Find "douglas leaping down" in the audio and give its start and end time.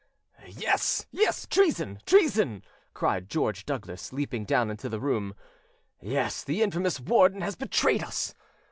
3.67-4.71